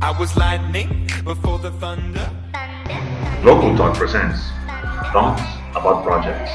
I 0.00 0.16
was 0.16 0.36
lightning 0.36 1.10
before 1.24 1.58
the 1.58 1.72
thunder. 1.72 2.30
Local 3.42 3.76
Talk 3.76 3.96
presents 3.96 4.38
Thoughts 5.12 5.42
about 5.74 6.04
Projects. 6.04 6.52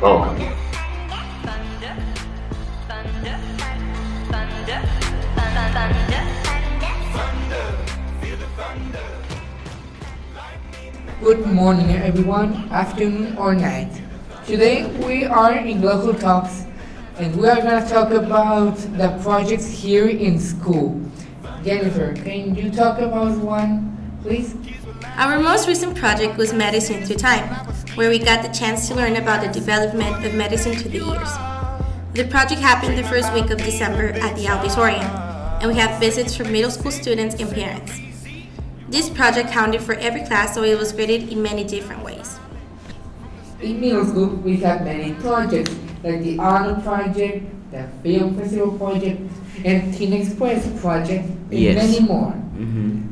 Welcome. 0.00 0.38
Good 11.20 11.46
morning, 11.46 11.90
everyone, 11.90 12.54
afternoon 12.70 13.36
or 13.36 13.54
night. 13.54 13.92
Today 14.46 14.86
we 15.04 15.26
are 15.26 15.52
in 15.52 15.82
Local 15.82 16.14
Talks 16.14 16.64
and 17.18 17.36
we 17.36 17.46
are 17.46 17.60
going 17.60 17.82
to 17.82 17.88
talk 17.88 18.10
about 18.12 18.74
the 18.96 19.18
projects 19.22 19.66
here 19.66 20.08
in 20.08 20.40
school. 20.40 21.07
Jennifer, 21.64 22.14
can 22.14 22.54
you 22.54 22.70
talk 22.70 22.98
about 22.98 23.36
one, 23.38 23.96
please? 24.22 24.54
Our 25.16 25.40
most 25.40 25.66
recent 25.66 25.96
project 25.96 26.36
was 26.36 26.52
Medicine 26.52 27.04
Through 27.04 27.16
Time, 27.16 27.48
where 27.96 28.08
we 28.08 28.18
got 28.18 28.42
the 28.42 28.52
chance 28.56 28.88
to 28.88 28.94
learn 28.94 29.16
about 29.16 29.42
the 29.44 29.52
development 29.52 30.24
of 30.24 30.34
medicine 30.34 30.76
through 30.76 30.90
the 30.90 30.98
years. 30.98 31.30
The 32.14 32.26
project 32.30 32.60
happened 32.60 32.96
the 32.96 33.04
first 33.04 33.32
week 33.32 33.50
of 33.50 33.58
December 33.58 34.10
at 34.10 34.36
the 34.36 34.48
Auditorium, 34.48 35.04
and 35.60 35.68
we 35.68 35.74
had 35.74 35.98
visits 35.98 36.36
from 36.36 36.52
middle 36.52 36.70
school 36.70 36.92
students 36.92 37.34
and 37.34 37.50
parents. 37.50 38.00
This 38.88 39.10
project 39.10 39.50
counted 39.50 39.82
for 39.82 39.94
every 39.94 40.24
class, 40.24 40.54
so 40.54 40.62
it 40.62 40.78
was 40.78 40.92
graded 40.92 41.28
in 41.28 41.42
many 41.42 41.64
different 41.64 42.04
ways. 42.04 42.38
In 43.60 43.80
middle 43.80 44.06
school, 44.06 44.28
we 44.28 44.58
had 44.58 44.84
many 44.84 45.12
projects, 45.14 45.74
like 46.04 46.22
the 46.22 46.38
Honor 46.38 46.80
Project, 46.80 47.44
the 47.72 47.88
Film 48.02 48.36
Festival 48.36 48.78
Project, 48.78 49.20
and 49.64 49.94
Teen 49.94 50.12
Express 50.12 50.66
Project, 50.80 51.24
and 51.24 51.52
Yes. 51.52 51.76
many 51.76 52.06
more. 52.06 52.32
Mm-hmm. 52.56 53.02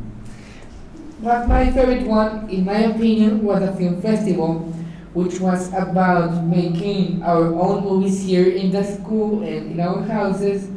But 1.22 1.48
my 1.48 1.70
favorite 1.70 2.06
one, 2.06 2.48
in 2.50 2.64
my 2.64 2.78
opinion, 2.92 3.42
was 3.42 3.62
a 3.62 3.72
film 3.74 4.00
festival, 4.02 4.72
which 5.14 5.40
was 5.40 5.72
about 5.72 6.44
making 6.44 7.22
our 7.22 7.46
own 7.54 7.84
movies 7.84 8.22
here 8.22 8.48
in 8.50 8.70
the 8.70 8.84
school 8.84 9.42
and 9.42 9.72
in 9.72 9.80
our 9.80 10.02
houses. 10.02 10.68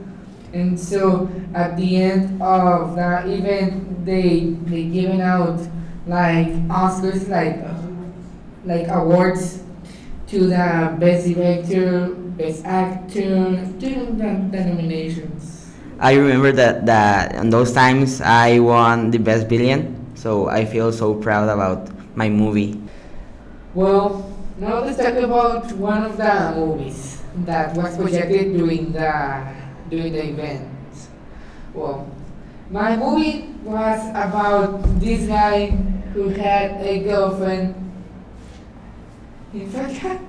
And 0.53 0.80
so 0.80 1.30
at 1.53 1.76
the 1.78 1.98
end 1.98 2.42
of 2.42 2.95
the 2.95 3.28
event, 3.30 4.06
they 4.06 4.56
they 4.66 4.86
given 4.86 5.22
out 5.22 5.59
like 6.08 6.48
Oscars, 6.72 7.28
like 7.28 7.59
like 8.66 8.88
awards 8.88 9.61
to 10.28 10.48
the 10.48 10.95
best 11.00 11.28
director, 11.28 12.09
best 12.38 12.64
actor, 12.66 13.59
to 13.80 13.89
the, 14.17 14.30
the 14.52 14.59
nominations. 14.66 15.59
I 16.00 16.16
remember 16.16 16.53
that, 16.53 16.86
that 16.86 17.36
in 17.36 17.50
those 17.50 17.73
times 17.73 18.22
I 18.22 18.59
won 18.59 19.11
the 19.11 19.19
best 19.19 19.50
billion, 19.50 20.16
so 20.16 20.47
I 20.47 20.64
feel 20.64 20.94
so 20.94 21.14
proud 21.14 21.50
about 21.50 21.92
my 22.16 22.30
movie. 22.30 22.80
Well, 23.73 24.31
now 24.58 24.80
let's 24.80 24.97
talk 24.97 25.16
about 25.16 25.72
one 25.73 26.03
of 26.03 26.16
the 26.16 26.53
movies 26.55 27.22
that 27.44 27.75
was 27.75 27.97
projected 27.97 28.55
during 28.55 28.94
the 28.94 29.11
during 29.89 30.14
the 30.14 30.23
event. 30.23 30.72
Well, 31.73 32.08
my 32.72 32.95
movie 32.95 33.52
was 33.64 34.00
about 34.11 34.80
this 35.02 35.27
guy 35.27 35.67
who 36.16 36.30
had 36.30 36.80
a 36.80 37.03
girlfriend. 37.03 37.75
In 39.53 39.70
fact, 39.70 40.00
I, 40.05 40.20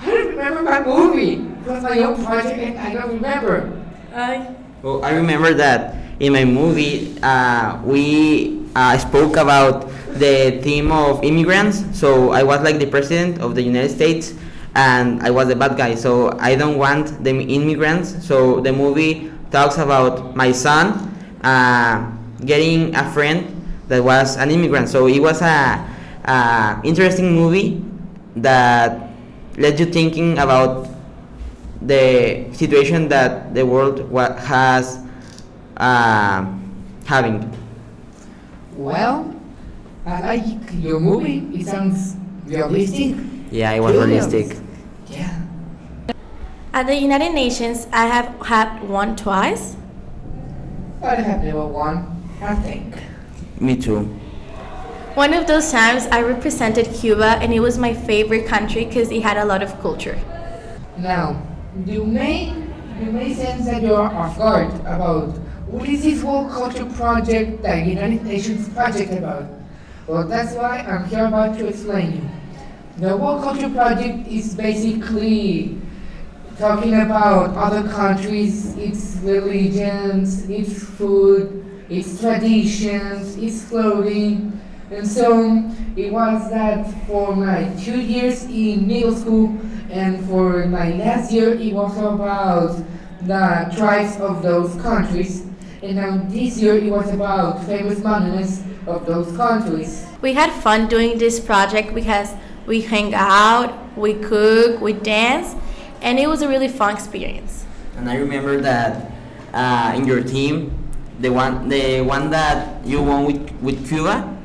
I 0.02 0.10
don't 0.10 0.28
remember 0.34 0.62
my 0.62 0.82
movie. 0.82 1.34
It 1.34 1.66
was 1.70 1.82
my 1.84 1.98
own 1.98 2.24
project 2.24 2.58
and 2.58 2.78
I 2.78 2.94
don't 2.94 3.14
remember. 3.14 3.78
Well, 4.82 5.04
I 5.04 5.10
remember 5.10 5.54
that 5.54 5.96
in 6.20 6.32
my 6.32 6.44
movie 6.44 7.18
uh, 7.22 7.80
we 7.82 8.62
uh, 8.76 8.96
spoke 8.98 9.36
about 9.36 9.90
the 10.14 10.60
theme 10.62 10.92
of 10.92 11.24
immigrants. 11.24 11.82
So 11.98 12.30
I 12.30 12.42
was 12.44 12.62
like 12.62 12.78
the 12.78 12.86
president 12.86 13.40
of 13.40 13.54
the 13.54 13.62
United 13.62 13.90
States, 13.90 14.34
and 14.74 15.20
I 15.22 15.30
was 15.30 15.48
the 15.48 15.56
bad 15.56 15.76
guy. 15.76 15.96
So 15.96 16.30
I 16.38 16.54
don't 16.54 16.78
want 16.78 17.24
the 17.24 17.30
immigrants. 17.34 18.24
So 18.24 18.60
the 18.60 18.72
movie 18.72 19.32
talks 19.50 19.78
about 19.78 20.36
my 20.36 20.52
son 20.52 21.10
uh, 21.42 22.12
getting 22.44 22.94
a 22.94 23.10
friend 23.10 23.50
that 23.88 24.02
was 24.02 24.36
an 24.36 24.50
immigrant. 24.50 24.88
So 24.88 25.08
it 25.08 25.18
was 25.18 25.42
a, 25.42 25.82
a 26.22 26.80
interesting 26.84 27.34
movie 27.34 27.82
that 28.36 29.10
led 29.56 29.80
you 29.80 29.86
thinking 29.86 30.38
about 30.38 30.86
the 31.82 32.46
situation 32.52 33.08
that 33.08 33.54
the 33.54 33.64
world 33.64 34.08
wa- 34.10 34.34
has 34.36 34.98
uh, 35.76 36.44
having. 37.04 37.50
Well, 38.76 39.34
I 40.06 40.36
like 40.36 40.72
your 40.74 41.00
movie. 41.00 41.38
It 41.54 41.66
sounds 41.66 42.16
realistic. 42.46 43.16
Yeah, 43.50 43.72
it 43.72 43.80
was 43.80 43.92
Brilliant. 43.96 44.32
realistic. 44.32 44.58
Yeah. 45.08 45.42
At 46.72 46.86
the 46.86 46.94
United 46.94 47.32
Nations, 47.32 47.86
I 47.92 48.06
have 48.06 48.46
had 48.46 48.82
one 48.88 49.16
twice. 49.16 49.76
I 51.02 51.14
have 51.16 51.42
never 51.42 51.64
won, 51.66 52.22
I 52.42 52.54
think. 52.56 52.94
Me 53.60 53.76
too. 53.76 54.04
One 55.14 55.34
of 55.34 55.46
those 55.46 55.72
times, 55.72 56.06
I 56.06 56.22
represented 56.22 56.86
Cuba, 56.94 57.38
and 57.42 57.52
it 57.52 57.60
was 57.60 57.78
my 57.78 57.92
favorite 57.94 58.46
country 58.46 58.84
because 58.84 59.10
it 59.10 59.22
had 59.22 59.36
a 59.36 59.44
lot 59.44 59.62
of 59.62 59.80
culture. 59.80 60.18
Now, 60.96 61.42
you 61.86 62.04
may 62.04 62.54
you 63.00 63.12
may 63.12 63.32
sense 63.34 63.66
that 63.66 63.82
you 63.82 63.94
are 63.94 64.12
off 64.12 64.36
guard 64.38 64.72
about 64.80 65.28
what 65.68 65.88
is 65.88 66.02
this 66.02 66.22
World 66.22 66.50
Culture 66.50 66.86
Project, 66.86 67.62
the 67.62 67.76
United 67.76 68.24
Nations 68.24 68.68
project 68.70 69.12
about? 69.12 69.44
Well, 70.06 70.26
that's 70.26 70.54
why 70.54 70.78
I'm 70.78 71.04
here 71.04 71.26
about 71.26 71.58
to 71.58 71.66
explain 71.66 72.12
you. 72.12 72.30
The 73.06 73.16
World 73.16 73.42
Culture 73.42 73.68
Project 73.68 74.26
is 74.26 74.54
basically 74.54 75.78
talking 76.56 76.94
about 76.94 77.54
other 77.54 77.86
countries, 77.88 78.76
its 78.78 79.18
religions, 79.22 80.48
its 80.48 80.82
food, 80.82 81.84
its 81.90 82.18
traditions, 82.18 83.36
its 83.36 83.68
clothing, 83.68 84.58
and 84.90 85.06
so 85.06 85.70
it 85.96 86.10
was 86.10 86.48
that 86.50 86.90
for 87.06 87.36
my 87.36 87.70
two 87.78 88.00
years 88.00 88.44
in 88.44 88.86
middle 88.86 89.14
school 89.14 89.54
and 89.90 90.24
for 90.26 90.66
my 90.66 90.92
last 90.92 91.32
year 91.32 91.54
it 91.54 91.72
was 91.72 91.96
about 91.98 92.82
the 93.22 93.74
tribes 93.76 94.20
of 94.20 94.42
those 94.42 94.74
countries. 94.82 95.46
And 95.82 95.96
now 95.96 96.24
this 96.28 96.58
year 96.58 96.74
it 96.74 96.90
was 96.90 97.12
about 97.12 97.64
famous 97.64 98.02
monuments 98.02 98.62
of 98.86 99.06
those 99.06 99.34
countries. 99.36 100.06
We 100.20 100.32
had 100.34 100.50
fun 100.50 100.88
doing 100.88 101.18
this 101.18 101.38
project 101.40 101.94
because 101.94 102.34
we 102.66 102.82
hang 102.82 103.14
out, 103.14 103.72
we 103.96 104.14
cook, 104.14 104.80
we 104.80 104.92
dance, 104.92 105.54
and 106.02 106.18
it 106.18 106.28
was 106.28 106.42
a 106.42 106.48
really 106.48 106.68
fun 106.68 106.94
experience. 106.94 107.64
And 107.96 108.08
I 108.08 108.16
remember 108.16 108.60
that 108.60 109.10
uh, 109.52 109.94
in 109.96 110.06
your 110.06 110.22
team, 110.22 110.74
the 111.20 111.30
one 111.30 111.68
the 111.68 112.00
one 112.02 112.30
that 112.30 112.84
you 112.86 113.02
won 113.02 113.24
with, 113.26 113.50
with 113.60 113.88
Cuba, 113.88 114.36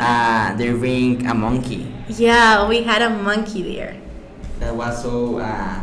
uh, 0.00 0.56
they 0.56 0.70
bring 0.72 1.26
a 1.26 1.34
monkey. 1.34 1.92
Yeah, 2.08 2.68
we 2.68 2.82
had 2.82 3.02
a 3.02 3.10
monkey 3.10 3.62
there. 3.62 3.96
That 4.60 4.76
was 4.76 5.02
so 5.02 5.38
uh, 5.38 5.80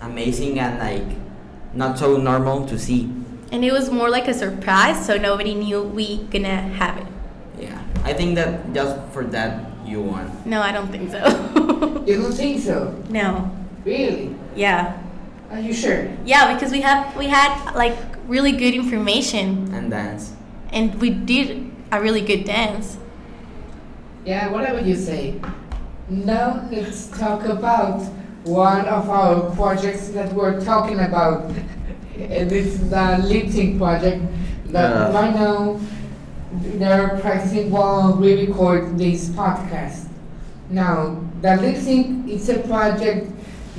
amazing 0.00 0.58
and 0.58 0.78
like 0.78 1.16
not 1.74 1.98
so 1.98 2.16
normal 2.16 2.64
to 2.66 2.78
see. 2.78 3.10
And 3.52 3.64
it 3.64 3.72
was 3.72 3.90
more 3.90 4.08
like 4.10 4.26
a 4.26 4.34
surprise, 4.34 5.04
so 5.06 5.16
nobody 5.16 5.54
knew 5.54 5.82
we 5.82 6.24
gonna 6.32 6.62
have 6.80 6.96
it. 6.98 7.06
Yeah, 7.58 7.78
I 8.02 8.12
think 8.12 8.34
that 8.36 8.72
just 8.72 8.96
for 9.12 9.24
that 9.30 9.70
you 9.86 10.00
won. 10.00 10.30
No, 10.44 10.60
I 10.62 10.72
don't 10.72 10.88
think 10.90 11.10
so. 11.10 11.20
You 12.04 12.20
don't 12.20 12.32
think 12.36 12.60
so? 12.60 12.92
no. 13.08 13.50
Really? 13.84 14.34
Yeah. 14.56 14.96
Are 15.50 15.60
you 15.60 15.72
sure? 15.72 16.08
Yeah, 16.24 16.52
because 16.54 16.72
we 16.72 16.80
have 16.80 17.16
we 17.16 17.26
had 17.28 17.52
like 17.76 17.96
really 18.26 18.52
good 18.52 18.74
information 18.74 19.68
And 19.72 19.90
dance. 19.90 20.32
and 20.72 20.94
we 21.00 21.10
did 21.10 21.70
a 21.92 22.00
really 22.00 22.20
good 22.20 22.44
dance. 22.44 22.96
Yeah, 24.24 24.48
whatever 24.50 24.80
you 24.80 24.96
say. 24.96 25.36
Now 26.08 26.68
let's 26.70 27.06
talk 27.08 27.44
about 27.46 28.02
one 28.44 28.84
of 28.86 29.08
our 29.08 29.50
projects 29.56 30.08
that 30.10 30.32
we're 30.32 30.60
talking 30.64 31.00
about. 31.00 31.50
And 32.14 32.52
it's 32.52 32.78
the 32.78 33.18
lip 33.26 33.50
sync 33.50 33.78
project 33.78 34.22
that 34.70 34.90
Yeah. 34.94 35.12
right 35.12 35.34
now 35.34 35.80
they're 36.78 37.18
practicing 37.20 37.72
while 37.72 38.14
we 38.14 38.46
record 38.46 38.96
this 38.96 39.28
podcast. 39.30 40.06
Now, 40.70 41.18
the 41.42 41.56
lip 41.56 41.76
sync 41.76 42.30
it's 42.30 42.48
a 42.48 42.58
project 42.62 43.32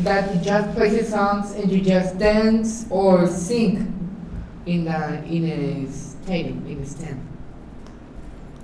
that 0.03 0.35
you 0.35 0.41
just 0.41 0.75
play 0.75 0.89
the 0.99 1.05
songs 1.05 1.55
and 1.55 1.71
you 1.71 1.79
just 1.79 2.17
dance 2.19 2.85
or 2.89 3.25
sing 3.27 3.87
in 4.65 4.87
a 4.91 5.23
in 5.23 5.43
a 5.47 5.87
stadium 5.91 6.59
in 6.67 6.83
a 6.83 6.85
stand. 6.85 7.21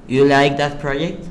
You 0.08 0.26
like 0.28 0.58
that 0.58 0.82
project? 0.84 1.31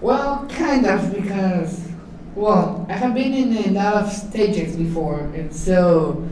Well, 0.00 0.46
kind 0.48 0.86
of, 0.86 1.12
because, 1.12 1.88
well, 2.34 2.86
I 2.88 2.92
have 2.92 3.14
been 3.14 3.32
in 3.32 3.56
a 3.56 3.70
lot 3.72 3.94
of 3.94 4.12
stages 4.12 4.76
before, 4.76 5.20
and 5.34 5.52
so 5.52 6.24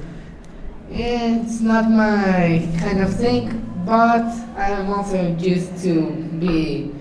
it's 0.91 1.61
not 1.61 1.91
my 1.91 2.69
kind 2.79 3.01
of 3.01 3.13
thing, 3.15 3.63
but 3.85 4.25
I'm 4.57 4.89
also 4.89 5.35
used 5.37 5.83
to 5.83 6.11
be 6.39 6.95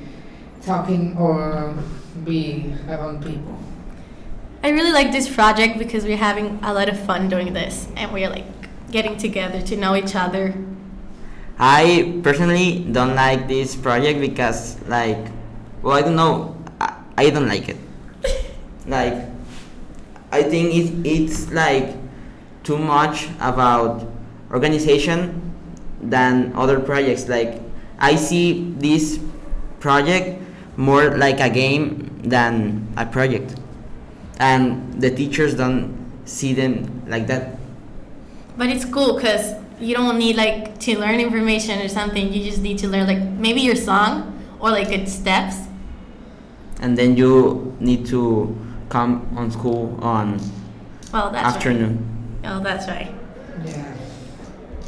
talking 0.64 1.16
or 1.18 1.76
be 2.24 2.74
around 2.90 3.24
people. 3.24 3.60
I 4.64 4.70
really 4.70 4.92
like 4.92 5.12
this 5.12 5.30
project 5.30 5.78
because 5.78 6.06
we're 6.06 6.18
having 6.18 6.60
a 6.64 6.74
lot 6.74 6.90
of 6.90 7.00
fun 7.00 7.30
doing 7.30 7.54
this 7.54 7.88
and 7.96 8.12
we're 8.12 8.30
like 8.30 8.46
getting 8.90 9.16
together 9.18 9.62
to 9.62 9.78
know 9.78 9.96
each 9.96 10.16
other. 10.16 10.56
I 11.60 12.20
personally 12.24 12.84
don't 12.92 13.14
like 13.14 13.48
this 13.48 13.76
project 13.76 14.20
because, 14.20 14.82
like, 14.88 15.28
well, 15.84 15.94
I 15.96 16.02
don't 16.02 16.16
know, 16.16 16.55
I, 17.18 17.30
don't 17.30 17.48
like 17.48 17.70
it. 17.70 17.78
like, 18.88 19.26
I 20.32 20.44
think 20.44 20.74
it, 20.74 21.08
it's 21.08 21.52
like 21.52 21.96
too 22.64 22.78
much 22.78 23.30
about 23.40 24.08
organization 24.52 25.54
than 26.02 26.54
other 26.56 26.80
projects. 26.80 27.28
Like, 27.28 27.62
I 28.00 28.16
see 28.16 28.74
this 28.78 29.20
project 29.80 30.42
more 30.78 31.18
like 31.18 31.40
a 31.40 31.50
game 31.50 32.20
than 32.24 32.88
a 32.98 33.06
project, 33.06 33.56
and 34.40 35.02
the 35.02 35.10
teachers 35.10 35.56
don't 35.56 35.96
see 36.26 36.54
them 36.54 37.04
like 37.08 37.28
that. 37.28 37.58
But 38.58 38.70
it's 38.70 38.86
cool 38.86 39.16
because 39.16 39.54
you 39.80 39.94
don't 39.94 40.18
need 40.18 40.36
like 40.36 40.80
to 40.80 40.98
learn 40.98 41.20
information 41.20 41.80
or 41.82 41.88
something. 41.88 42.34
You 42.34 42.44
just 42.44 42.62
need 42.62 42.78
to 42.80 42.88
learn 42.88 43.08
like 43.08 43.22
maybe 43.22 43.62
your 43.62 43.76
song 43.76 44.32
or 44.60 44.72
like 44.72 44.90
its 44.90 45.14
steps. 45.14 45.58
And 46.82 46.98
then 46.98 47.16
you 47.18 47.76
need 47.80 48.06
to 48.08 48.56
come 48.90 49.28
on 49.36 49.52
school 49.52 49.98
on 50.02 50.40
Well, 51.12 51.32
that's 51.32 51.56
afternoon. 51.56 52.40
Right. 52.44 52.52
Oh, 52.52 52.60
that's 52.64 52.88
right. 52.88 53.14
Yeah. 53.66 53.96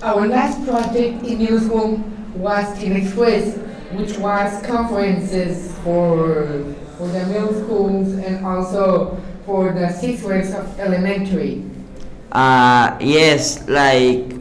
Our 0.03 0.27
last 0.27 0.63
project 0.65 1.23
in 1.23 1.39
middle 1.39 1.59
school 1.59 1.97
was 2.35 2.77
Teen 2.77 2.95
Express, 2.95 3.57
which 3.93 4.17
was 4.17 4.61
conferences 4.65 5.73
for, 5.83 6.75
for 6.97 7.07
the 7.07 7.25
middle 7.25 7.53
schools 7.53 8.13
and 8.13 8.45
also 8.45 9.17
for 9.45 9.71
the 9.71 9.89
sixth 9.89 10.23
grades 10.25 10.53
of 10.53 10.79
elementary. 10.79 11.63
Uh, 12.31 12.97
yes, 12.99 13.67
like 13.69 14.35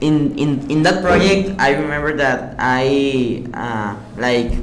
in, 0.00 0.32
in 0.38 0.70
in 0.70 0.82
that 0.82 1.04
project, 1.04 1.52
I 1.60 1.76
remember 1.76 2.16
that 2.16 2.56
I 2.58 3.44
uh, 3.52 3.94
like 4.16 4.56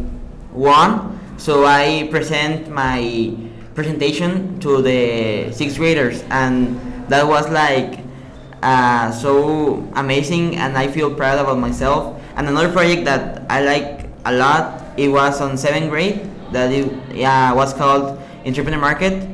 won, 0.51 1.06
so 1.37 1.65
I 1.65 2.07
present 2.11 2.69
my 2.69 3.33
presentation 3.75 4.59
to 4.59 4.81
the 4.81 5.51
sixth 5.53 5.77
graders, 5.77 6.23
and 6.29 6.79
that 7.09 7.25
was 7.25 7.49
like 7.49 7.99
uh, 8.61 9.11
so 9.11 9.87
amazing, 9.95 10.57
and 10.57 10.77
I 10.77 10.87
feel 10.87 11.13
proud 11.13 11.39
about 11.39 11.59
myself. 11.59 12.19
And 12.35 12.47
another 12.47 12.71
project 12.71 13.05
that 13.05 13.45
I 13.49 13.63
like 13.63 14.09
a 14.25 14.33
lot, 14.33 14.81
it 14.97 15.09
was 15.09 15.39
on 15.41 15.57
seventh 15.57 15.89
grade, 15.89 16.27
that 16.51 16.71
it 16.71 16.91
yeah, 17.13 17.53
was 17.53 17.73
called 17.73 18.19
Entrepreneur 18.45 18.79
Market, 18.79 19.27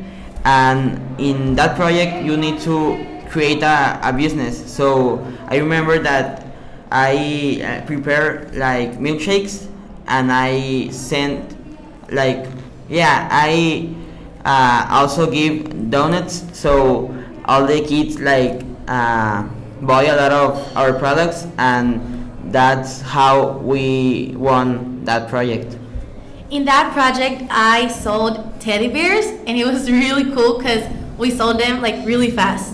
and 0.45 0.99
in 1.19 1.55
that 1.55 1.75
project 1.75 2.23
you 2.25 2.37
need 2.37 2.59
to 2.61 2.99
create 3.29 3.63
a, 3.63 3.99
a 4.03 4.13
business. 4.13 4.71
So 4.71 5.25
I 5.47 5.57
remember 5.57 5.99
that 5.99 6.45
I 6.91 7.61
uh, 7.63 7.85
prepare 7.87 8.51
like 8.53 8.99
milkshakes 8.99 9.67
and 10.07 10.31
I 10.31 10.89
sent 10.89 11.55
like 12.11 12.45
yeah 12.89 13.27
I 13.31 13.93
uh, 14.45 14.87
also 14.89 15.29
give 15.29 15.89
donuts 15.89 16.45
so 16.57 17.13
all 17.45 17.65
the 17.65 17.81
kids 17.81 18.19
like 18.19 18.63
uh, 18.87 19.43
buy 19.81 20.03
a 20.03 20.15
lot 20.15 20.31
of 20.31 20.77
our 20.77 20.93
products 20.93 21.47
and 21.57 21.99
that's 22.51 23.01
how 23.01 23.57
we 23.59 24.33
won 24.37 25.03
that 25.05 25.29
project. 25.29 25.77
In 26.51 26.65
that 26.65 26.93
project, 26.93 27.43
I 27.49 27.87
sold 27.87 28.61
teddy 28.61 28.87
bears 28.87 29.25
and 29.25 29.57
it 29.57 29.65
was 29.65 29.89
really 30.01 30.31
cool 30.33 30.57
because 30.59 30.87
we 31.17 31.31
sold 31.31 31.59
them 31.59 31.81
like 31.81 32.05
really 32.05 32.31
fast. 32.31 32.71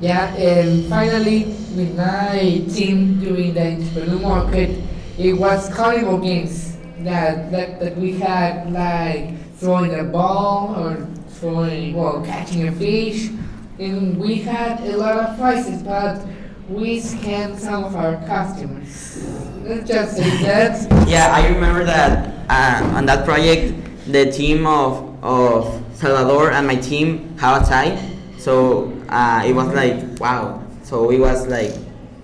Yeah, 0.00 0.34
and 0.34 0.86
finally, 0.88 1.44
with 1.76 1.96
my 1.96 2.62
team 2.68 3.20
doing 3.20 3.54
the 3.54 3.72
entrepreneur 3.72 4.20
market, 4.20 4.82
it 5.16 5.32
was 5.32 5.72
carnival 5.72 6.18
games 6.18 6.73
that, 7.04 7.50
that, 7.50 7.80
that 7.80 7.96
we 7.96 8.12
had, 8.18 8.72
like 8.72 9.34
throwing 9.56 9.94
a 9.98 10.04
ball 10.04 10.74
or 10.76 11.06
throwing, 11.28 11.94
well, 11.94 12.22
catching 12.24 12.68
a 12.68 12.72
fish. 12.72 13.30
And 13.78 14.18
we 14.18 14.36
had 14.36 14.80
a 14.80 14.96
lot 14.96 15.16
of 15.16 15.36
prizes, 15.38 15.82
but 15.82 16.24
we 16.68 17.00
scammed 17.00 17.58
some 17.58 17.84
of 17.84 17.96
our 17.96 18.16
customers. 18.26 19.24
Let's 19.64 19.88
just 19.88 20.16
say 20.16 20.30
that. 20.44 21.08
Yeah, 21.08 21.28
I 21.34 21.48
remember 21.48 21.84
that 21.84 22.34
uh, 22.48 22.96
on 22.96 23.06
that 23.06 23.24
project, 23.24 23.74
the 24.06 24.30
team 24.30 24.66
of, 24.66 25.22
of 25.24 25.82
Salvador 25.94 26.52
and 26.52 26.66
my 26.66 26.76
team 26.76 27.36
have 27.38 27.62
a 27.62 27.66
tie. 27.66 28.10
So 28.38 28.92
uh, 29.08 29.42
it 29.46 29.52
was 29.54 29.68
like, 29.74 30.20
wow. 30.20 30.62
So 30.82 31.10
it 31.10 31.18
was 31.18 31.46
like, 31.46 31.72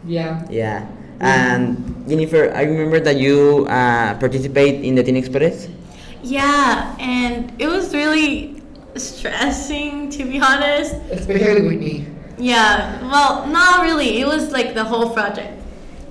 Yeah. 0.07 0.47
yeah. 0.51 0.87
And 1.21 2.00
Jennifer, 2.11 2.51
I 2.53 2.65
remember 2.67 2.99
that 2.99 3.17
you 3.17 3.67
uh, 3.71 4.19
participate 4.19 4.85
in 4.85 4.97
the 4.97 5.03
Teen 5.03 5.17
Express. 5.17 5.69
Yeah, 6.23 6.97
and 6.99 7.55
it 7.63 7.69
was 7.69 7.95
really 7.95 8.61
stressing 8.97 10.11
to 10.11 10.25
be 10.25 10.41
honest. 10.41 10.99
Especially 11.15 11.63
with 11.63 11.79
me. 11.79 12.07
Yeah, 12.37 13.01
well, 13.07 13.47
not 13.47 13.83
really. 13.83 14.21
It 14.21 14.27
was 14.27 14.51
like 14.51 14.75
the 14.75 14.83
whole 14.83 15.15
project. 15.15 15.55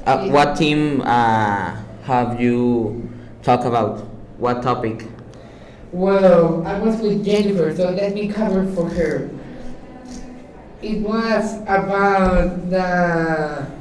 Uh, 0.06 0.30
what 0.30 0.56
team 0.56 1.02
uh, 1.02 1.76
have 2.04 2.40
you 2.40 3.10
talked 3.44 3.66
about? 3.66 4.00
What 4.40 4.64
topic? 4.64 5.06
Well, 5.92 6.66
I 6.66 6.80
was 6.80 7.02
with 7.02 7.26
Jennifer, 7.26 7.76
so 7.76 7.92
let 7.92 8.14
me 8.14 8.30
cover 8.30 8.66
for 8.72 8.88
her. 8.90 9.30
It 10.82 11.02
was 11.02 11.60
about 11.68 12.70
the. 12.70 13.79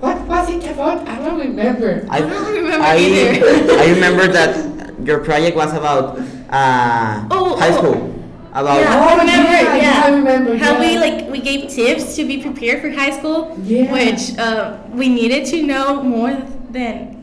What 0.00 0.16
was 0.26 0.48
it 0.50 0.64
about? 0.70 1.06
I 1.06 1.16
don't 1.18 1.38
remember. 1.38 2.06
I, 2.08 2.20
don't 2.20 2.54
remember 2.54 2.84
I, 2.86 2.96
either. 2.96 3.74
I 3.78 3.90
remember 3.92 4.26
that 4.28 5.06
your 5.06 5.20
project 5.20 5.56
was 5.56 5.72
about 5.74 6.18
uh, 6.50 7.26
Oh, 7.30 7.56
high 7.58 7.68
oh. 7.70 7.76
school. 7.78 8.14
About 8.52 8.80
Yeah, 8.80 8.98
Oh, 8.98 9.08
I 9.08 9.18
remember. 9.20 9.50
yeah, 9.52 9.76
Yeah, 9.76 10.02
I 10.04 10.10
remember, 10.10 10.56
How 10.56 10.80
we 10.80 10.98
like 10.98 11.30
we 11.30 11.38
gave 11.40 11.68
tips 11.70 12.16
to 12.16 12.24
be 12.24 12.42
prepared 12.42 12.80
for 12.82 12.90
high 12.90 13.10
school, 13.16 13.54
Yeah. 13.62 13.92
which 13.92 14.36
uh, 14.38 14.78
we 14.92 15.08
needed 15.08 15.46
to 15.54 15.62
know 15.62 16.02
more 16.02 16.32
than 16.70 17.14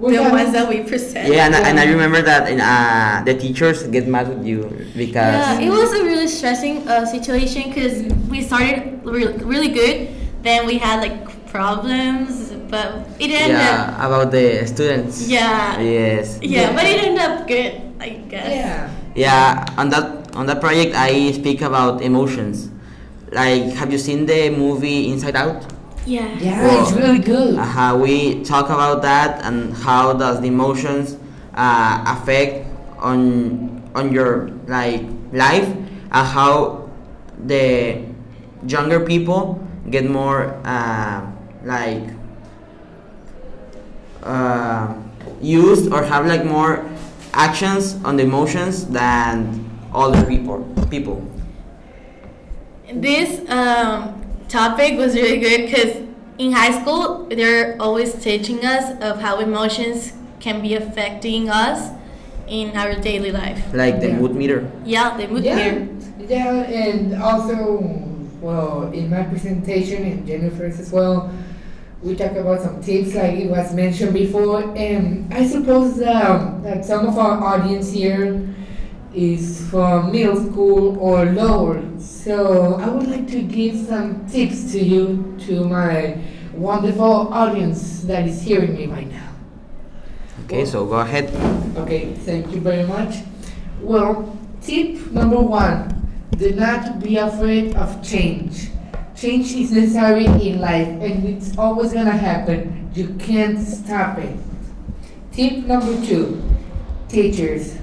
We 0.00 0.16
the 0.16 0.22
ones 0.28 0.52
that 0.52 0.68
we 0.68 0.80
present. 0.82 1.32
yeah, 1.32 1.46
and, 1.46 1.54
I- 1.54 1.64
and 1.68 1.78
I 1.80 1.84
remember 1.88 2.20
that 2.22 2.44
uh, 2.50 3.24
the 3.24 3.34
teachers 3.38 3.84
get 3.88 4.06
mad 4.08 4.28
with 4.28 4.44
you 4.44 4.68
because 4.96 5.32
Yeah, 5.32 5.60
it 5.64 5.70
was 5.70 5.92
a 5.94 6.02
really 6.04 6.26
stressing 6.28 6.84
uh, 6.88 7.06
situation 7.06 7.70
because 7.72 8.02
we 8.28 8.42
started 8.42 9.00
really, 9.04 9.36
really 9.44 9.68
good, 9.72 10.08
then 10.42 10.66
we 10.66 10.76
had 10.76 11.00
like 11.00 11.29
problems, 11.50 12.52
but 12.70 13.06
it 13.18 13.30
ended 13.30 13.56
up 13.56 13.98
yeah 13.98 14.06
about 14.06 14.30
the 14.30 14.64
students. 14.66 15.28
yeah, 15.28 15.78
Yes. 15.80 16.38
yeah, 16.42 16.72
but 16.74 16.84
it 16.86 17.02
ended 17.02 17.20
up 17.20 17.46
good, 17.46 17.82
I 18.00 18.08
guess. 18.30 18.48
Yeah. 18.48 18.90
Yeah, 19.14 19.66
on 19.76 19.90
that 19.90 20.30
on 20.38 20.46
that 20.46 20.60
project 20.60 20.94
I 20.94 21.32
speak 21.32 21.60
about 21.62 22.00
emotions. 22.02 22.70
Like, 23.32 23.74
have 23.74 23.90
you 23.92 23.98
seen 23.98 24.26
the 24.26 24.50
movie 24.50 25.10
Inside 25.10 25.36
Out? 25.36 25.66
Yeah. 26.06 26.26
Yeah, 26.38 26.80
it's 26.82 26.92
really 26.92 27.18
good. 27.18 27.58
Uh, 27.58 27.62
how 27.62 27.98
we 27.98 28.42
talk 28.42 28.66
about 28.70 29.02
that 29.02 29.42
and 29.44 29.74
how 29.74 30.14
does 30.14 30.40
the 30.40 30.46
emotions 30.48 31.18
uh, 31.54 32.02
affect 32.06 32.66
on 32.98 33.82
on 33.94 34.12
your 34.14 34.50
like 34.66 35.02
life 35.34 35.66
and 35.66 36.26
how 36.26 36.86
the 37.46 37.98
younger 38.66 39.00
people 39.00 39.58
get 39.90 40.08
more 40.08 40.54
uh, 40.64 41.19
like 41.64 42.02
uh, 44.22 44.94
used 45.40 45.92
or 45.92 46.02
have 46.04 46.26
like 46.26 46.44
more 46.44 46.84
actions 47.32 47.96
on 48.04 48.16
the 48.16 48.22
emotions 48.24 48.86
than 48.86 49.64
other 49.94 50.24
people 50.26 50.64
people 50.90 51.22
This 52.92 53.48
um, 53.48 54.20
topic 54.48 54.98
was 54.98 55.14
really 55.14 55.38
good 55.38 55.66
because 55.70 56.02
in 56.38 56.52
high 56.52 56.80
school 56.82 57.26
they're 57.30 57.76
always 57.80 58.14
teaching 58.14 58.64
us 58.64 58.98
of 59.00 59.20
how 59.20 59.38
emotions 59.38 60.12
can 60.40 60.60
be 60.60 60.74
affecting 60.74 61.48
us 61.48 61.90
in 62.48 62.76
our 62.76 62.94
daily 62.96 63.30
life. 63.30 63.62
like 63.72 64.00
the 64.00 64.08
Yeah. 64.08 64.18
mood 64.18 64.34
meter 64.34 64.66
Yeah, 64.84 65.16
the 65.16 65.28
mood 65.28 65.44
yeah. 65.44 65.56
hear. 65.58 65.88
Yeah, 66.18 66.62
and 66.66 67.14
also, 67.22 67.78
well, 68.40 68.90
in 68.92 69.10
my 69.10 69.22
presentation 69.24 70.02
and 70.04 70.26
Jennifer's 70.26 70.78
as 70.80 70.90
well, 70.92 71.30
we 72.02 72.16
talk 72.16 72.32
about 72.32 72.62
some 72.62 72.82
tips 72.82 73.14
like 73.14 73.34
it 73.34 73.50
was 73.50 73.74
mentioned 73.74 74.14
before, 74.14 74.62
and 74.76 75.32
I 75.32 75.46
suppose 75.46 76.00
um, 76.02 76.62
that 76.62 76.84
some 76.84 77.06
of 77.06 77.18
our 77.18 77.42
audience 77.42 77.92
here 77.92 78.48
is 79.14 79.68
from 79.68 80.12
middle 80.12 80.36
school 80.50 80.98
or 80.98 81.26
lower. 81.26 81.82
So 81.98 82.74
I 82.76 82.88
would 82.88 83.08
like 83.08 83.28
to 83.28 83.42
give 83.42 83.76
some 83.76 84.26
tips 84.28 84.72
to 84.72 84.78
you, 84.78 85.36
to 85.46 85.64
my 85.64 86.18
wonderful 86.54 87.32
audience 87.34 88.02
that 88.02 88.26
is 88.26 88.40
hearing 88.40 88.74
me 88.74 88.86
right 88.86 89.10
now. 89.10 89.28
Okay, 90.44 90.64
so 90.64 90.86
go 90.86 91.00
ahead. 91.00 91.28
Okay, 91.76 92.14
thank 92.14 92.50
you 92.52 92.60
very 92.60 92.84
much. 92.84 93.16
Well, 93.80 94.38
tip 94.62 95.10
number 95.12 95.40
one 95.40 95.96
do 96.36 96.52
not 96.52 97.00
be 97.00 97.18
afraid 97.18 97.76
of 97.76 98.02
change. 98.02 98.69
Change 99.20 99.52
is 99.52 99.70
necessary 99.70 100.24
in 100.24 100.60
life 100.60 100.88
and 100.88 101.28
it's 101.28 101.52
always 101.58 101.92
gonna 101.92 102.16
happen. 102.16 102.90
You 102.94 103.12
can't 103.18 103.60
stop 103.60 104.16
it. 104.16 104.34
Tip 105.32 105.66
number 105.66 105.92
two 106.06 106.42
teachers. 107.06 107.76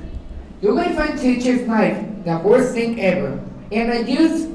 You 0.64 0.74
may 0.74 0.96
find 0.96 1.14
teachers 1.20 1.68
life 1.68 2.04
the 2.26 2.40
worst 2.40 2.74
thing 2.74 3.00
ever, 3.00 3.40
and 3.72 3.92
I 3.92 4.00
used 4.00 4.50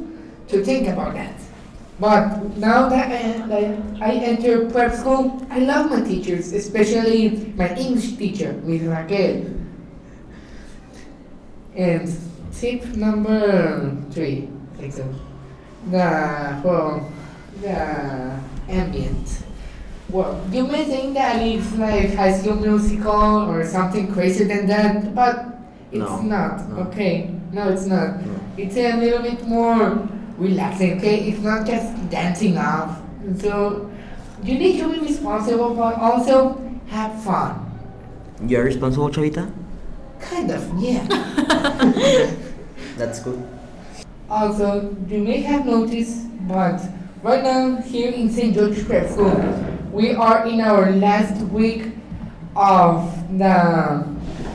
to 0.49 0.65
think 0.65 0.89
about 0.89 1.15
that. 1.15 1.39
But 2.01 2.57
now 2.57 2.89
that 2.89 3.13
I, 3.13 3.79
I 4.03 4.15
enter 4.15 4.69
prep 4.69 4.93
school, 4.93 5.39
I 5.51 5.61
love 5.61 5.89
my 5.89 6.01
teachers, 6.01 6.53
especially 6.53 7.55
my 7.55 7.73
English 7.77 8.17
teacher, 8.17 8.55
Miss 8.65 8.83
Raquel. 8.83 9.47
And 11.77 12.13
tip 12.51 12.85
number 12.97 13.95
three, 14.11 14.49
I. 14.81 15.32
The 15.91 16.61
well, 16.65 17.11
the 17.61 18.39
ambient. 18.69 19.43
Well, 20.11 20.41
you 20.53 20.67
may 20.67 20.85
think 20.85 21.15
that 21.15 21.41
it's 21.43 21.73
like 21.75 22.15
High 22.15 22.33
School 22.39 22.57
Musical 22.57 23.49
or 23.51 23.65
something 23.67 24.13
crazier 24.13 24.47
than 24.47 24.67
that, 24.67 25.15
but 25.15 25.47
it's 25.91 25.99
No, 26.01 26.21
not. 26.23 26.69
no. 26.69 26.77
Okay, 26.89 27.31
no, 27.53 27.69
it's 27.69 27.87
not. 27.87 28.25
No. 28.25 28.35
It's 28.59 28.77
a 28.77 28.97
little 28.97 29.23
bit 29.23 29.47
more 29.49 30.07
relaxing. 30.37 30.99
Okay, 30.99 31.31
it's 31.31 31.41
not 31.41 31.67
just 31.67 31.89
dancing 32.11 32.59
off. 32.59 33.01
So 33.39 33.91
you 34.43 34.59
need 34.59 34.79
to 34.81 34.93
be 34.93 34.99
responsible, 35.01 35.75
but 35.75 35.97
also 35.97 36.61
have 36.89 37.23
fun. 37.25 37.59
You're 38.47 38.65
responsible, 38.65 39.09
Chavita? 39.09 39.51
Kind 40.21 40.51
of, 40.51 40.63
yeah. 40.79 41.07
That's 42.99 43.21
good. 43.21 43.43
Also, 44.33 44.97
you 45.09 45.19
may 45.19 45.43
have 45.43 45.67
noticed, 45.67 46.25
but 46.49 46.81
right 47.23 47.43
now 47.45 47.77
here 47.83 48.11
in 48.11 48.31
St. 48.33 48.55
George 48.55 48.83
Prep 48.87 49.11
School, 49.11 49.37
we 49.93 50.15
are 50.15 50.47
in 50.47 50.59
our 50.63 50.91
last 50.93 51.37
week 51.49 51.93
of 52.57 53.13
the 53.37 53.53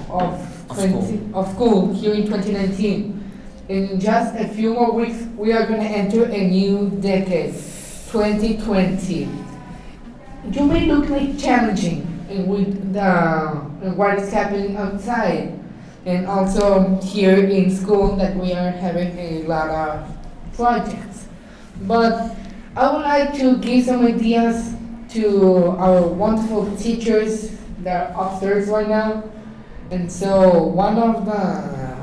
of, 0.10 0.34
Of 0.72 0.76
20, 0.76 0.90
school. 0.90 1.38
of 1.38 1.54
school 1.54 1.94
here 1.94 2.16
in 2.16 2.26
2019. 2.26 3.14
In 3.70 4.00
just 4.00 4.34
a 4.34 4.48
few 4.48 4.74
more 4.74 4.92
weeks, 4.94 5.24
we 5.36 5.54
are 5.54 5.68
going 5.68 5.82
to 5.82 5.86
enter 5.86 6.26
a 6.26 6.48
new 6.48 6.90
decade, 7.00 7.54
2020. 8.10 9.30
You 10.54 10.66
may 10.66 10.88
look 10.88 11.08
like 11.10 11.38
challenging 11.38 12.02
and 12.32 12.48
with 12.48 12.94
the 12.94 13.62
and 13.84 13.96
what 13.96 14.18
is 14.18 14.32
happening 14.34 14.76
outside, 14.76 15.57
and 16.08 16.26
also 16.26 16.96
here 17.04 17.36
in 17.36 17.70
school 17.70 18.16
that 18.16 18.34
we 18.38 18.54
are 18.54 18.72
having 18.72 19.12
a 19.20 19.44
lot 19.44 19.70
of 19.70 20.08
projects. 20.56 21.28
But 21.82 22.34
I 22.78 22.92
would 22.94 23.02
like 23.02 23.34
to 23.40 23.58
give 23.58 23.86
some 23.86 24.06
ideas 24.06 24.74
to 25.10 25.76
our 25.78 26.08
wonderful 26.08 26.74
teachers 26.78 27.52
that 27.84 28.16
are 28.16 28.32
upstairs 28.32 28.70
right 28.70 28.88
now. 28.88 29.24
And 29.92 30.10
so 30.10 30.64
one 30.64 30.98
of 30.98 31.26
the 31.26 31.98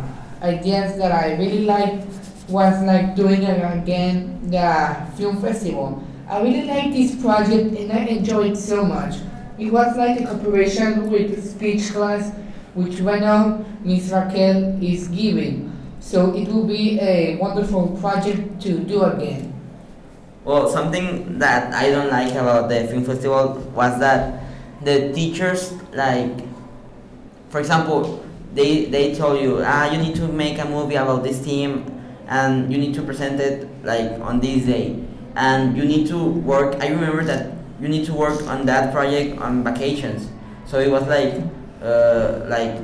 ideas 0.44 0.99
that 0.99 1.11
I 1.11 1.37
really 1.37 1.64
liked 1.64 2.06
was 2.49 2.82
like 2.84 3.16
doing 3.16 3.44
again 3.44 4.50
the 4.50 5.06
film 5.16 5.40
festival. 5.40 6.04
I 6.28 6.42
really 6.42 6.64
like 6.64 6.92
this 6.92 7.14
project 7.23 7.76
and 7.78 7.90
I 7.90 8.04
enjoyed 8.04 8.52
it 8.52 8.56
so 8.56 8.84
much. 8.84 9.16
It 9.58 9.73
was 9.73 9.96
like 9.96 10.20
a 10.20 10.26
cooperation 10.26 11.11
with 11.11 11.42
speech 11.49 11.92
class, 11.92 12.32
which 12.75 13.00
right 13.00 13.21
now 13.21 13.64
Miss 13.83 14.11
Raquel 14.11 14.83
is 14.83 15.09
giving. 15.09 15.73
So 16.00 16.35
it 16.35 16.49
will 16.49 16.66
be 16.66 17.00
a 17.00 17.37
wonderful 17.37 17.97
project 18.00 18.61
to 18.62 18.78
do 18.78 19.02
again. 19.02 19.52
Well, 20.45 20.69
something 20.69 21.38
that 21.38 21.73
I 21.73 21.88
don't 21.88 22.11
like 22.11 22.33
about 22.33 22.69
the 22.69 22.87
film 22.87 23.04
festival 23.04 23.54
was 23.75 23.99
that 24.00 24.45
the 24.83 25.11
teachers, 25.14 25.73
like, 25.95 26.31
for 27.49 27.61
example, 27.61 28.23
they 28.52 28.85
they 28.85 29.14
told 29.14 29.40
you, 29.40 29.62
ah, 29.64 29.90
you 29.90 29.97
need 29.97 30.14
to 30.16 30.28
make 30.28 30.59
a 30.59 30.69
movie 30.69 30.97
about 30.97 31.25
this 31.25 31.38
theme, 31.38 31.88
and 32.28 32.71
you 32.71 32.76
need 32.76 32.93
to 32.95 33.02
present 33.02 33.40
it 33.40 33.66
like 33.83 34.21
on 34.21 34.40
this 34.40 34.66
day, 34.66 35.00
and 35.35 35.75
you 35.76 35.85
need 35.85 36.07
to 36.09 36.23
work. 36.23 36.76
I 36.78 36.88
remember 36.88 37.25
that 37.25 37.57
you 37.81 37.88
need 37.88 38.04
to 38.07 38.12
work 38.12 38.43
on 38.47 38.66
that 38.66 38.93
project 38.93 39.40
on 39.40 39.64
vacations, 39.64 40.28
so 40.66 40.78
it 40.78 40.90
was 40.90 41.09
like, 41.09 41.40
uh, 41.85 42.47
like, 42.49 42.76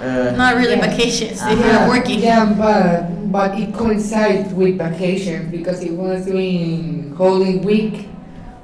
uh, 0.00 0.34
Not 0.36 0.56
really 0.56 0.76
Yeah. 0.76 0.86
vacations 0.90 1.40
if 1.42 1.58
Yeah, 1.58 1.80
you're 1.80 1.88
working. 1.88 2.20
Yeah, 2.20 2.44
but 2.52 3.32
but 3.32 3.58
it 3.58 3.72
coincides 3.74 4.52
with 4.52 4.76
vacation 4.78 5.48
because 5.50 5.82
it 5.82 5.92
was 5.92 6.26
during 6.26 7.14
Holy 7.16 7.58
Week, 7.58 8.08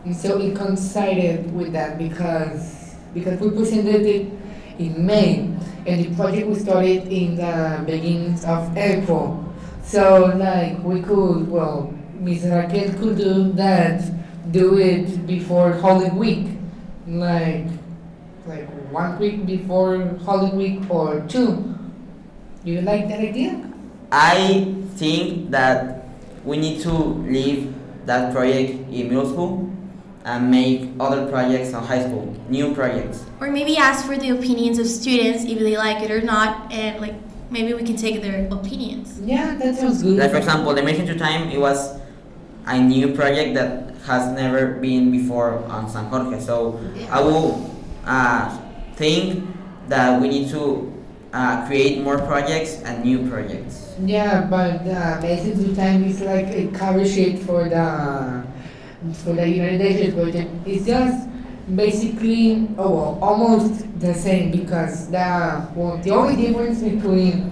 and 0.04 0.14
so 0.14 0.38
it 0.38 0.54
coincided 0.54 1.52
with 1.56 1.72
that 1.72 1.96
because 1.98 2.92
because 3.14 3.40
we 3.40 3.50
presented 3.50 4.02
it 4.04 4.26
in 4.78 5.04
May, 5.06 5.48
and 5.86 6.04
the 6.04 6.14
project 6.16 6.46
we 6.48 6.54
started 6.54 7.08
in 7.08 7.36
the 7.36 7.80
beginning 7.86 8.36
of 8.46 8.76
April. 8.76 9.42
So 9.82 10.32
like 10.36 10.82
we 10.84 11.00
could 11.00 11.48
well, 11.50 11.92
Miss 12.20 12.44
Raquel 12.44 12.92
could 13.00 13.16
do 13.16 13.52
that, 13.56 14.04
do 14.52 14.76
it 14.78 15.26
before 15.26 15.72
Holy 15.72 16.10
Week, 16.10 16.46
like 17.08 17.66
like 18.46 18.68
one 18.90 19.18
week 19.18 19.46
before 19.46 19.98
Holy 20.24 20.50
Week 20.50 20.90
or 20.90 21.20
two. 21.28 21.74
Do 22.64 22.70
you 22.70 22.80
like 22.82 23.08
that 23.08 23.20
idea? 23.20 23.58
I 24.10 24.74
think 24.96 25.50
that 25.50 26.06
we 26.44 26.56
need 26.58 26.80
to 26.82 26.92
leave 26.92 27.74
that 28.06 28.32
project 28.32 28.70
in 28.90 29.08
middle 29.08 29.28
school 29.28 29.70
and 30.24 30.50
make 30.50 30.90
other 31.00 31.28
projects 31.30 31.74
on 31.74 31.82
high 31.84 32.02
school, 32.02 32.34
new 32.48 32.74
projects. 32.74 33.24
Or 33.40 33.50
maybe 33.50 33.76
ask 33.76 34.06
for 34.06 34.16
the 34.16 34.30
opinions 34.30 34.78
of 34.78 34.86
students 34.86 35.44
if 35.44 35.58
they 35.58 35.76
like 35.76 36.02
it 36.02 36.10
or 36.10 36.20
not, 36.20 36.70
and 36.72 37.00
like 37.00 37.14
maybe 37.50 37.74
we 37.74 37.82
can 37.82 37.96
take 37.96 38.22
their 38.22 38.46
opinions. 38.52 39.20
Yeah, 39.22 39.54
that 39.56 39.76
sounds 39.76 40.02
good. 40.02 40.18
Like 40.18 40.30
for 40.30 40.38
example, 40.38 40.74
the 40.74 40.82
Medicine 40.82 41.06
Through 41.06 41.18
Time, 41.18 41.48
it 41.50 41.58
was 41.60 41.98
a 42.66 42.78
new 42.80 43.14
project 43.14 43.54
that 43.54 43.94
has 44.06 44.30
never 44.32 44.74
been 44.78 45.10
before 45.10 45.58
on 45.66 45.88
San 45.88 46.06
Jorge. 46.06 46.40
So 46.40 46.78
I 47.10 47.20
will 47.20 47.71
uh, 48.04 48.58
think 48.96 49.44
that 49.88 50.20
we 50.20 50.28
need 50.28 50.50
to 50.50 50.92
uh, 51.32 51.66
create 51.66 52.02
more 52.02 52.18
projects 52.18 52.80
and 52.84 53.04
new 53.04 53.28
projects. 53.28 53.94
Yeah, 54.00 54.46
but 54.48 54.86
uh, 54.86 55.20
to 55.20 55.76
time 55.76 56.04
is 56.04 56.20
like 56.20 56.46
a 56.46 56.68
cover 56.68 57.06
sheet 57.06 57.40
for 57.40 57.68
the 57.68 58.44
for 59.24 59.32
the 59.32 59.48
United 59.48 59.80
Nations 59.80 60.14
project. 60.14 60.50
It's 60.66 60.86
just 60.86 61.28
basically 61.74 62.68
oh 62.78 62.90
well, 62.90 63.18
almost 63.22 63.86
the 64.00 64.14
same 64.14 64.50
because 64.50 65.10
the 65.10 65.66
well 65.74 65.98
the 65.98 66.10
only 66.10 66.36
difference 66.36 66.82
between 66.82 67.50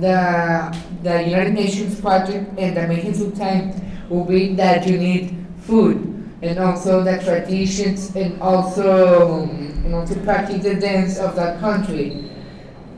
the 0.00 0.76
the 1.02 1.22
United 1.22 1.54
Nations 1.54 2.00
project 2.00 2.58
and 2.58 2.76
the 2.76 2.86
Medicine 2.86 3.14
Through 3.14 3.36
Time 3.38 3.72
will 4.08 4.24
be 4.24 4.54
that 4.54 4.86
you 4.86 4.98
need 4.98 5.36
food 5.60 6.08
and 6.42 6.58
also 6.58 7.02
the 7.02 7.18
traditions 7.18 8.14
and 8.16 8.40
also 8.42 9.44
um, 9.44 9.71
and 9.84 10.08
to 10.08 10.14
practice 10.20 10.62
the 10.62 10.74
dance 10.74 11.18
of 11.18 11.36
that 11.36 11.60
country. 11.60 12.24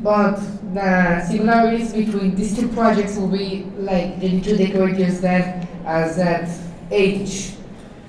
But 0.03 0.37
the 0.75 1.25
similarities 1.27 1.93
between 1.93 2.35
these 2.35 2.57
two 2.57 2.69
projects 2.69 3.17
will 3.17 3.29
be 3.29 3.65
like 3.79 4.21
the 4.21 4.41
two 4.41 4.57
to 4.57 5.21
that 5.21 5.67
as 5.87 6.17
that 6.17 6.51
age. 6.91 7.55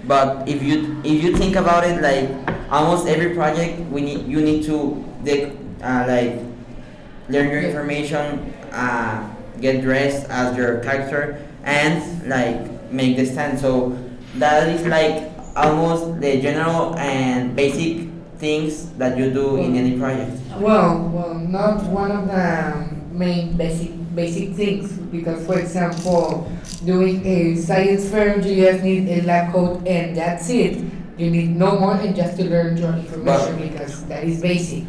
But 0.04 0.48
if 0.48 0.62
you 0.62 1.02
if 1.04 1.24
you 1.24 1.36
think 1.38 1.56
about 1.56 1.84
it, 1.84 2.02
like 2.02 2.30
almost 2.70 3.08
every 3.08 3.34
project, 3.34 3.80
we 3.90 4.02
need 4.02 4.28
you 4.28 4.42
need 4.42 4.66
to 4.66 5.04
dec- 5.24 5.56
uh, 5.82 6.06
like 6.08 6.42
learn 7.30 7.50
your 7.50 7.62
information, 7.62 8.54
uh, 8.72 9.24
get 9.62 9.82
dressed 9.82 10.30
as 10.30 10.56
your 10.58 10.80
character, 10.84 11.42
and 11.64 12.28
like 12.28 12.92
make 12.92 13.18
the 13.18 13.26
stand. 13.26 13.58
So 13.60 13.98
that 14.36 14.68
is 14.70 14.86
like 14.86 15.32
almost 15.56 16.20
the 16.20 16.42
general 16.42 16.96
and 17.00 17.56
basic 17.56 18.15
things 18.46 18.92
that 19.02 19.18
you 19.18 19.34
do 19.34 19.58
in 19.58 19.76
any 19.76 19.98
project. 19.98 20.38
Well, 20.62 21.10
well, 21.10 21.34
not 21.34 21.84
one 21.90 22.12
of 22.12 22.28
the 22.30 22.46
main 23.12 23.58
basic 23.58 23.92
basic 24.16 24.54
things 24.54 24.94
because, 25.16 25.46
for 25.46 25.58
example, 25.60 26.48
doing 26.86 27.26
a 27.26 27.56
science 27.58 28.08
fair, 28.10 28.40
you 28.40 28.56
just 28.64 28.84
need 28.84 29.10
a 29.10 29.22
lab 29.30 29.52
coat 29.52 29.82
and 29.88 30.16
that's 30.16 30.50
it. 30.50 30.78
You 31.18 31.32
need 31.32 31.50
no 31.56 31.80
more 31.80 31.96
than 31.98 32.16
just 32.16 32.38
to 32.38 32.46
learn 32.46 32.78
your 32.78 32.94
information 32.94 33.58
because 33.68 34.06
that 34.12 34.24
is 34.24 34.42
basic. 34.42 34.88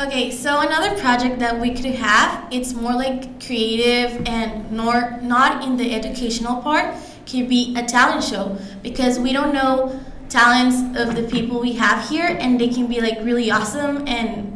Okay, 0.00 0.30
so 0.32 0.60
another 0.66 0.98
project 0.98 1.38
that 1.44 1.60
we 1.60 1.70
could 1.74 1.94
have, 1.94 2.48
it's 2.50 2.72
more 2.72 2.94
like 2.94 3.44
creative 3.44 4.26
and 4.26 4.72
nor 4.72 5.20
not 5.22 5.62
in 5.62 5.76
the 5.76 5.94
educational 5.94 6.62
part, 6.62 6.96
could 7.26 7.48
be 7.48 7.76
a 7.76 7.84
talent 7.84 8.24
show 8.24 8.58
because 8.82 9.18
we 9.18 9.32
don't 9.32 9.54
know 9.54 10.00
talents 10.32 10.76
of 10.98 11.14
the 11.14 11.24
people 11.28 11.60
we 11.60 11.72
have 11.74 12.08
here 12.08 12.36
and 12.40 12.58
they 12.60 12.68
can 12.68 12.86
be 12.86 13.00
like 13.00 13.18
really 13.22 13.50
awesome 13.50 14.06
and 14.08 14.48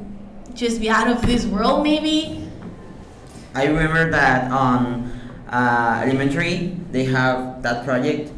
just 0.55 0.81
be 0.81 0.89
out 0.89 1.07
of 1.09 1.21
this 1.27 1.45
world 1.45 1.83
maybe 1.83 2.43
I 3.55 3.67
remember 3.67 4.11
that 4.11 4.51
on 4.51 5.13
uh, 5.49 6.01
elementary 6.05 6.77
they 6.93 7.05
have 7.05 7.63
that 7.63 7.85
project 7.85 8.33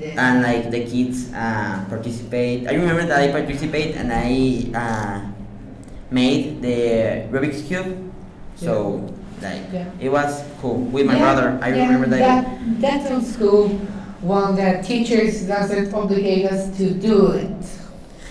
and 0.00 0.42
like 0.42 0.70
the 0.70 0.84
kids 0.86 1.32
uh, 1.34 1.84
participate. 1.88 2.68
I 2.68 2.74
remember 2.74 3.04
that 3.06 3.18
I 3.18 3.32
participate 3.32 3.96
and 3.96 4.12
I 4.12 4.70
uh, 4.76 5.26
made 6.10 6.62
the 6.62 7.26
Rubik's 7.32 7.62
cube. 7.66 8.12
So 8.56 9.08
like 9.42 9.62
Yeah. 9.72 9.90
it 10.00 10.08
was 10.10 10.44
cool 10.60 10.78
with 10.94 11.06
my 11.06 11.14
Yeah, 11.16 11.24
brother. 11.34 11.58
I 11.62 11.74
yeah, 11.74 11.86
remember 11.86 12.06
that. 12.14 12.44
that. 12.44 12.80
That 12.80 13.08
sounds 13.08 13.36
cool. 13.36 13.80
One 14.20 14.56
that 14.56 14.84
teachers 14.84 15.42
doesn't 15.46 15.94
obligate 15.94 16.50
us 16.50 16.76
to 16.78 16.90
do 16.90 17.32
it. 17.32 17.54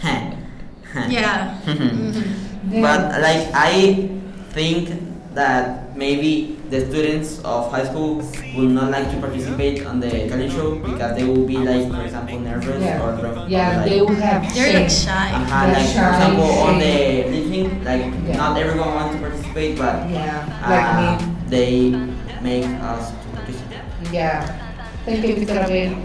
yeah 1.10 1.60
Mhm. 1.66 2.82
But 2.82 3.22
like 3.22 3.48
I 3.54 4.10
think 4.52 4.90
that 5.34 5.96
maybe 5.96 6.58
the 6.70 6.82
students 6.90 7.40
of 7.46 7.72
high 7.72 7.86
school 7.86 8.20
will 8.58 8.68
not 8.68 8.92
like 8.92 9.08
to 9.12 9.18
participate 9.24 9.86
on 9.86 10.00
the 10.02 10.10
talent 10.28 10.52
show 10.52 10.76
because 10.84 11.16
they 11.16 11.24
will 11.24 11.46
be 11.48 11.56
like, 11.58 11.88
for 11.88 12.02
example, 12.04 12.40
nervous 12.40 12.84
Yeah. 12.84 13.00
or 13.06 13.16
dr- 13.16 13.48
Yeah, 13.48 13.78
like, 13.80 13.90
they 13.90 14.02
will 14.02 14.16
have 14.20 14.44
they're 14.54 14.66
shame. 14.74 14.82
like 14.84 14.90
shy 14.92 15.28
Uh-huh, 15.32 15.66
They're 15.66 15.74
like 15.80 15.88
for 15.88 15.94
shy, 15.96 16.10
example 16.12 16.52
on 16.68 16.74
the 16.80 16.96
lifting, 17.32 17.68
like 17.88 18.04
Yeah. 18.28 18.36
not 18.36 18.58
everyone 18.60 18.92
wants 18.96 19.16
to 19.16 19.20
participate, 19.22 19.78
but 19.80 19.96
Yeah, 20.12 20.44
uh, 20.60 20.68
like 20.68 20.90
me. 21.00 21.08
they 21.48 21.72
make 22.44 22.68
us 22.84 23.12
to 23.16 23.28
participate. 23.32 23.80
Yeah. 24.12 24.44
Thank 25.08 25.24
you, 25.24 25.36
Mr. 25.40 25.56
Abel. 25.72 25.96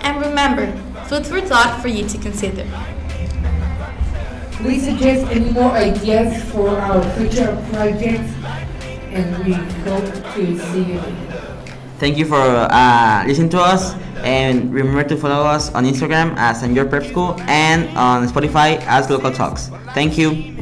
and 0.00 0.16
remember 0.18 0.72
food 1.04 1.26
for 1.26 1.40
thought 1.42 1.82
for 1.82 1.88
you 1.88 2.08
to 2.08 2.16
consider 2.16 2.64
We 4.64 4.78
suggest 4.80 5.28
any 5.28 5.52
more 5.52 5.72
ideas 5.72 6.40
for 6.52 6.68
our 6.80 7.00
future 7.16 7.52
projects, 7.72 8.32
and 9.12 9.28
we 9.44 9.52
hope 9.84 10.04
to 10.36 10.42
see 10.72 10.84
you. 10.84 11.00
Thank 11.98 12.16
you 12.16 12.24
for 12.24 12.40
uh, 12.40 13.24
listening 13.26 13.48
to 13.56 13.60
us, 13.60 13.94
and 14.24 14.72
remember 14.72 15.04
to 15.04 15.16
follow 15.16 15.44
us 15.48 15.72
on 15.72 15.84
Instagram 15.84 16.36
as 16.36 16.60
San 16.60 16.76
Jorge 16.76 16.88
Prep 16.90 17.04
School 17.08 17.40
and 17.48 17.88
on 17.96 18.28
Spotify 18.28 18.76
as 18.84 19.08
Local 19.08 19.32
Talks. 19.32 19.68
Thank 19.96 20.16
you. 20.18 20.59